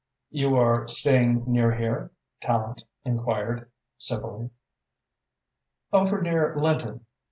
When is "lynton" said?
6.55-7.05